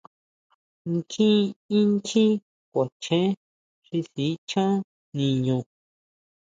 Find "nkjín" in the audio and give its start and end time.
0.93-1.39